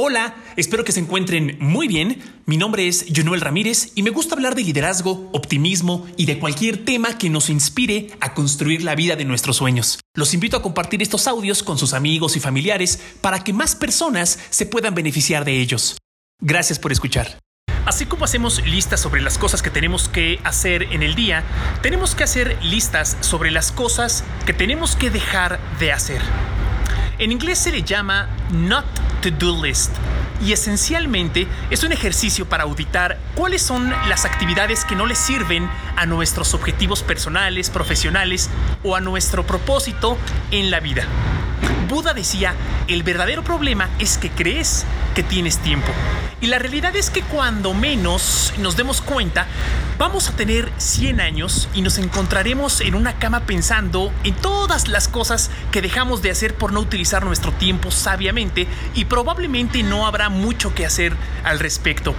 Hola, 0.00 0.36
espero 0.54 0.84
que 0.84 0.92
se 0.92 1.00
encuentren 1.00 1.56
muy 1.58 1.88
bien. 1.88 2.22
Mi 2.46 2.56
nombre 2.56 2.86
es 2.86 3.06
Jonuel 3.12 3.40
Ramírez 3.40 3.90
y 3.96 4.04
me 4.04 4.10
gusta 4.10 4.36
hablar 4.36 4.54
de 4.54 4.62
liderazgo, 4.62 5.28
optimismo 5.32 6.06
y 6.16 6.26
de 6.26 6.38
cualquier 6.38 6.84
tema 6.84 7.18
que 7.18 7.28
nos 7.28 7.50
inspire 7.50 8.12
a 8.20 8.32
construir 8.32 8.84
la 8.84 8.94
vida 8.94 9.16
de 9.16 9.24
nuestros 9.24 9.56
sueños. 9.56 9.98
Los 10.14 10.34
invito 10.34 10.56
a 10.56 10.62
compartir 10.62 11.02
estos 11.02 11.26
audios 11.26 11.64
con 11.64 11.78
sus 11.78 11.94
amigos 11.94 12.36
y 12.36 12.40
familiares 12.40 13.02
para 13.20 13.42
que 13.42 13.52
más 13.52 13.74
personas 13.74 14.38
se 14.50 14.66
puedan 14.66 14.94
beneficiar 14.94 15.44
de 15.44 15.60
ellos. 15.60 15.98
Gracias 16.40 16.78
por 16.78 16.92
escuchar. 16.92 17.40
Así 17.84 18.06
como 18.06 18.24
hacemos 18.24 18.64
listas 18.68 19.00
sobre 19.00 19.20
las 19.20 19.36
cosas 19.36 19.62
que 19.62 19.70
tenemos 19.70 20.08
que 20.08 20.38
hacer 20.44 20.84
en 20.92 21.02
el 21.02 21.16
día, 21.16 21.42
tenemos 21.82 22.14
que 22.14 22.22
hacer 22.22 22.56
listas 22.62 23.16
sobre 23.20 23.50
las 23.50 23.72
cosas 23.72 24.22
que 24.46 24.52
tenemos 24.52 24.94
que 24.94 25.10
dejar 25.10 25.58
de 25.80 25.90
hacer. 25.90 26.22
En 27.18 27.32
inglés 27.32 27.58
se 27.58 27.72
le 27.72 27.82
llama 27.82 28.28
not 28.52 28.84
to-do 29.20 29.60
list 29.64 29.90
y 30.40 30.52
esencialmente 30.52 31.48
es 31.68 31.82
un 31.82 31.90
ejercicio 31.90 32.48
para 32.48 32.62
auditar 32.62 33.18
cuáles 33.34 33.60
son 33.60 33.90
las 34.08 34.24
actividades 34.24 34.84
que 34.84 34.94
no 34.94 35.04
le 35.04 35.16
sirven 35.16 35.68
a 35.96 36.06
nuestros 36.06 36.54
objetivos 36.54 37.02
personales, 37.02 37.70
profesionales 37.70 38.48
o 38.84 38.94
a 38.94 39.00
nuestro 39.00 39.44
propósito 39.44 40.16
en 40.52 40.70
la 40.70 40.78
vida. 40.78 41.08
Buda 41.88 42.12
decía, 42.12 42.54
el 42.86 43.02
verdadero 43.02 43.42
problema 43.42 43.88
es 43.98 44.18
que 44.18 44.30
crees 44.30 44.84
que 45.14 45.22
tienes 45.22 45.58
tiempo. 45.58 45.88
Y 46.40 46.46
la 46.46 46.58
realidad 46.58 46.94
es 46.94 47.10
que 47.10 47.22
cuando 47.22 47.74
menos 47.74 48.52
nos 48.58 48.76
demos 48.76 49.00
cuenta, 49.00 49.46
vamos 49.98 50.28
a 50.28 50.36
tener 50.36 50.70
100 50.76 51.20
años 51.20 51.68
y 51.74 51.82
nos 51.82 51.98
encontraremos 51.98 52.80
en 52.80 52.94
una 52.94 53.18
cama 53.18 53.40
pensando 53.40 54.12
en 54.22 54.34
todas 54.34 54.88
las 54.88 55.08
cosas 55.08 55.50
que 55.72 55.82
dejamos 55.82 56.22
de 56.22 56.30
hacer 56.30 56.54
por 56.54 56.72
no 56.72 56.80
utilizar 56.80 57.24
nuestro 57.24 57.52
tiempo 57.52 57.90
sabiamente 57.90 58.68
y 58.94 59.06
probablemente 59.06 59.82
no 59.82 60.06
habrá 60.06 60.28
mucho 60.28 60.74
que 60.74 60.86
hacer 60.86 61.16
al 61.42 61.58
respecto. 61.58 62.14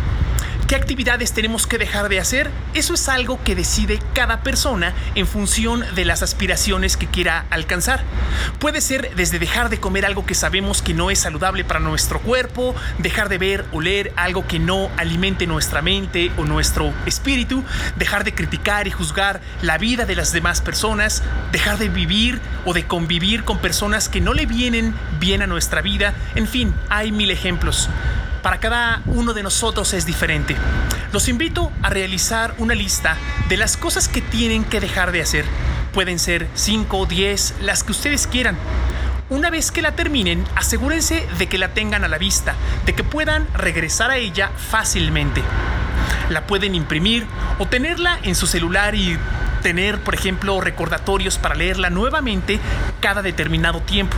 ¿Qué 0.70 0.76
actividades 0.76 1.34
tenemos 1.34 1.66
que 1.66 1.80
dejar 1.80 2.10
de 2.10 2.20
hacer? 2.20 2.52
Eso 2.76 2.94
es 2.94 3.10
algo 3.10 3.44
que 3.44 3.56
decide 3.56 3.98
cada 4.14 4.44
persona 4.44 4.94
en 5.16 5.26
función 5.26 5.84
de 5.96 6.06
las 6.06 6.22
aspiraciones 6.22 6.96
que 6.96 7.08
quiera 7.08 7.48
alcanzar. 7.50 8.04
Puede 8.60 8.80
ser 8.80 9.16
desde 9.16 9.40
dejar 9.40 9.70
de 9.70 9.80
comer 9.80 10.06
algo 10.06 10.28
que 10.28 10.36
sabemos 10.36 10.84
que 10.84 10.94
no 10.94 11.10
es 11.10 11.18
saludable 11.18 11.64
para 11.64 11.80
nuestro 11.80 12.20
cuerpo, 12.20 12.76
dejar 13.00 13.30
de 13.30 13.40
ver 13.40 13.66
o 13.72 13.82
leer 13.82 14.14
algo 14.16 14.46
que 14.46 14.60
no 14.60 14.92
alimente 14.98 15.48
nuestra 15.48 15.82
mente 15.82 16.32
o 16.38 16.46
nuestro 16.46 16.94
espíritu, 17.08 17.64
dejar 17.96 18.24
de 18.24 18.36
criticar 18.36 18.88
y 18.88 18.92
juzgar 18.92 19.42
la 19.64 19.80
vida 19.80 20.06
de 20.06 20.16
las 20.16 20.34
demás 20.34 20.62
personas, 20.62 21.24
dejar 21.52 21.80
de 21.80 21.90
vivir 21.90 22.40
o 22.66 22.76
de 22.76 22.86
convivir 22.86 23.44
con 23.44 23.58
personas 23.58 24.08
que 24.08 24.22
no 24.22 24.36
le 24.36 24.46
vienen 24.46 24.94
bien 25.20 25.42
a 25.42 25.48
nuestra 25.48 25.82
vida. 25.82 26.14
En 26.36 26.48
fin, 26.48 26.76
hay 26.90 27.12
mil 27.12 27.32
ejemplos 27.32 27.90
para 28.42 28.60
cada 28.60 29.02
uno 29.06 29.34
de 29.34 29.44
nosotros 29.44 29.94
es 29.94 30.06
diferente. 30.06 30.56
Los 31.12 31.28
invito 31.28 31.72
a 31.82 31.90
realizar 31.90 32.54
una 32.58 32.76
lista 32.76 33.18
de 33.48 33.58
las 33.58 33.78
cosas 33.78 34.08
que 34.08 34.22
tienen 34.22 34.64
que 34.64 34.80
dejar 34.80 35.12
de 35.12 35.22
hacer. 35.22 35.46
Pueden 35.94 36.20
ser 36.20 36.48
5 36.54 36.98
o 36.98 37.06
10, 37.06 37.56
las 37.62 37.84
que 37.84 37.92
ustedes 37.92 38.28
quieran. 38.28 38.58
Una 39.30 39.50
vez 39.50 39.72
que 39.72 39.82
la 39.82 39.92
terminen, 39.92 40.44
asegúrense 40.56 41.28
de 41.38 41.48
que 41.48 41.58
la 41.58 41.70
tengan 41.74 42.04
a 42.04 42.08
la 42.08 42.18
vista, 42.18 42.56
de 42.86 42.94
que 42.94 43.04
puedan 43.04 43.48
regresar 43.54 44.12
a 44.12 44.18
ella 44.18 44.50
fácilmente. 44.58 45.44
La 46.30 46.48
pueden 46.48 46.76
imprimir 46.76 47.26
o 47.60 47.68
tenerla 47.68 48.20
en 48.24 48.36
su 48.36 48.48
celular 48.48 48.96
y 48.96 49.18
tener, 49.62 50.00
por 50.00 50.16
ejemplo, 50.16 50.62
recordatorios 50.62 51.38
para 51.38 51.56
leerla 51.56 51.90
nuevamente 51.90 52.60
cada 53.02 53.22
determinado 53.22 53.82
tiempo. 53.82 54.18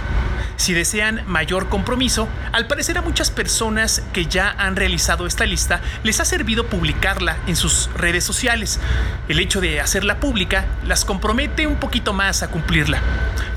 Si 0.61 0.75
desean 0.75 1.23
mayor 1.25 1.69
compromiso, 1.69 2.29
al 2.51 2.67
parecer 2.67 2.95
a 2.99 3.01
muchas 3.01 3.31
personas 3.31 4.03
que 4.13 4.27
ya 4.27 4.51
han 4.59 4.75
realizado 4.75 5.25
esta 5.25 5.47
lista 5.47 5.81
les 6.03 6.19
ha 6.19 6.25
servido 6.25 6.67
publicarla 6.67 7.37
en 7.47 7.55
sus 7.55 7.89
redes 7.95 8.23
sociales. 8.23 8.79
El 9.27 9.39
hecho 9.39 9.59
de 9.59 9.81
hacerla 9.81 10.19
pública 10.19 10.67
las 10.85 11.03
compromete 11.03 11.65
un 11.65 11.77
poquito 11.77 12.13
más 12.13 12.43
a 12.43 12.51
cumplirla. 12.51 13.01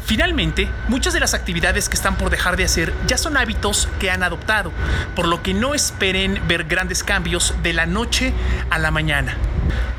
Finalmente, 0.06 0.70
muchas 0.88 1.12
de 1.12 1.20
las 1.20 1.34
actividades 1.34 1.90
que 1.90 1.96
están 1.96 2.16
por 2.16 2.30
dejar 2.30 2.56
de 2.56 2.64
hacer 2.64 2.94
ya 3.06 3.18
son 3.18 3.36
hábitos 3.36 3.86
que 4.00 4.10
han 4.10 4.22
adoptado, 4.22 4.72
por 5.14 5.28
lo 5.28 5.42
que 5.42 5.52
no 5.52 5.74
esperen 5.74 6.40
ver 6.48 6.64
grandes 6.64 7.04
cambios 7.04 7.54
de 7.62 7.74
la 7.74 7.84
noche 7.84 8.32
a 8.70 8.78
la 8.78 8.90
mañana. 8.90 9.36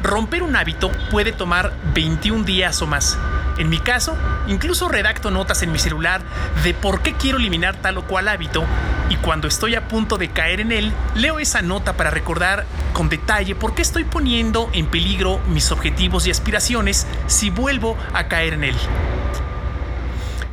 Romper 0.02 0.42
un 0.42 0.56
hábito 0.56 0.92
puede 1.12 1.34
tomar 1.34 1.72
21 1.94 2.46
días 2.46 2.82
o 2.82 2.88
más. 2.88 3.16
En 3.58 3.70
mi 3.70 3.80
caso, 3.80 4.18
incluso 4.48 4.90
redacto 4.90 5.32
notas 5.32 5.62
en 5.64 5.72
mi 5.72 5.80
celular 5.80 6.22
de 6.64 6.74
por 6.74 7.02
qué 7.02 7.14
quiero 7.14 7.38
eliminar 7.38 7.76
tal 7.76 7.98
o 7.98 8.06
cual 8.06 8.28
hábito 8.28 8.66
y 9.10 9.16
cuando 9.18 9.48
estoy 9.48 9.76
a 9.76 9.88
punto 9.88 10.18
de 10.18 10.30
caer 10.30 10.60
en 10.60 10.72
él, 10.72 10.92
leo 11.14 11.40
esa 11.40 11.62
nota 11.62 11.94
para 11.94 12.10
recordar 12.10 12.66
con 12.92 13.08
detalle 13.08 13.56
por 13.56 13.76
qué 13.76 13.82
estoy 13.82 14.04
poniendo 14.04 14.70
en 14.74 14.88
peligro 14.88 15.40
mis 15.48 15.72
objetivos 15.72 16.28
y 16.28 16.32
aspiraciones 16.32 17.08
si 17.28 17.50
vuelvo 17.50 17.98
a 18.14 18.28
caer 18.28 18.56
en 18.56 18.64
él. 18.66 18.76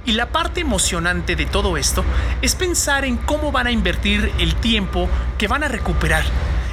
Y 0.04 0.12
la 0.12 0.26
parte 0.26 0.60
emocionante 0.60 1.36
de 1.36 1.46
todo 1.46 1.76
esto 1.76 2.04
es 2.40 2.54
pensar 2.54 3.04
en 3.04 3.16
cómo 3.16 3.52
van 3.52 3.68
a 3.68 3.72
invertir 3.72 4.32
el 4.38 4.54
tiempo 4.56 5.08
que 5.38 5.48
van 5.48 5.64
a 5.64 5.68
recuperar 5.68 6.24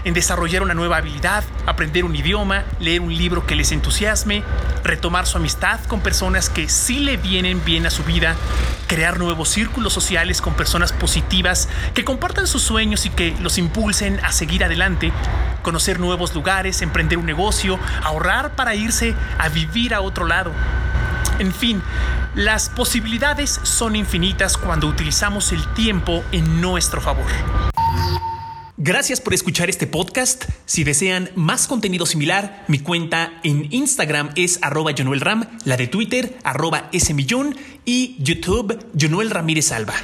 en 0.04 0.14
desarrollar 0.14 0.62
una 0.62 0.74
nueva 0.74 0.98
habilidad, 0.98 1.44
aprender 1.66 2.06
un 2.06 2.16
idioma, 2.16 2.64
leer 2.80 3.02
un 3.02 3.16
libro 3.16 3.46
que 3.46 3.56
les 3.56 3.72
entusiasme, 3.72 4.44
retomar 4.84 5.26
su 5.26 5.38
amistad 5.38 5.80
con 5.86 6.02
personas 6.02 6.50
que 6.50 6.70
sí 6.70 7.00
le 7.00 7.18
vienen 7.18 7.64
bien 7.66 7.86
a 7.86 7.90
su 7.90 8.04
vida, 8.04 8.36
crear 8.88 9.20
nuevos 9.20 9.50
círculos 9.50 9.94
sociales 9.94 10.42
con 10.42 10.54
personas 10.54 10.94
positivas 10.94 11.70
que 11.94 12.04
compartan 12.04 12.48
sus 12.48 12.62
sueños 12.62 13.06
y 13.06 13.10
que 13.10 13.36
los 13.40 13.58
impulsen 13.58 14.20
a 14.24 14.32
seguir 14.32 14.64
adelante, 14.64 15.12
conocer 15.62 16.00
nuevos 16.00 16.34
lugares, 16.34 16.81
emprender 16.81 17.18
un 17.18 17.26
negocio, 17.26 17.80
ahorrar 18.04 18.56
para 18.56 18.76
irse 18.76 19.16
a 19.38 19.50
vivir 19.50 19.94
a 19.94 20.02
otro 20.02 20.26
lado. 20.26 20.52
En 21.40 21.54
fin, 21.54 21.81
las 22.36 22.70
posibilidades 22.70 23.60
son 23.64 23.96
infinitas 23.96 24.58
cuando 24.58 24.88
utilizamos 24.88 25.52
el 25.52 25.66
tiempo 25.74 26.24
en 26.31 26.62
nuestro 26.62 27.02
favor. 27.02 27.26
Gracias 28.81 29.19
por 29.19 29.34
escuchar 29.34 29.69
este 29.69 29.88
podcast. 29.88 30.45
Si 30.66 30.85
desean 30.85 31.31
más 31.35 31.67
contenido 31.67 32.06
similar, 32.06 32.63
mi 32.69 32.79
cuenta 32.79 33.41
en 33.44 33.67
Instagram 33.73 34.29
es 34.38 34.57
arroba 34.62 34.94
Ram, 34.95 35.44
la 35.66 35.75
de 35.75 35.88
Twitter 35.88 36.38
arroba 36.45 36.89
smillón 36.97 37.57
y 37.84 38.16
YouTube 38.19 38.79
Jonuel 38.97 39.31
Ramírez 39.31 39.73
Alba. 39.73 39.95